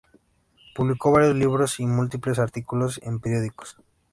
Publicó 0.75 1.11
varios 1.11 1.35
libros 1.35 1.79
y 1.79 1.85
múltiples 1.85 2.39
artículos 2.39 2.99
en 3.03 3.19
periódicos. 3.19 3.77